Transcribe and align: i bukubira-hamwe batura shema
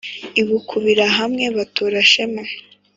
i 0.41 0.43
bukubira-hamwe 0.47 1.45
batura 1.55 1.97
shema 2.11 2.43